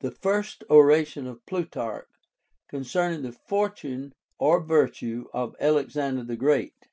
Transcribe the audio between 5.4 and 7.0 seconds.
ALEXANDER THE GREAT.